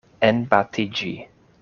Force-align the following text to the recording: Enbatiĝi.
Enbatiĝi. 0.27 1.11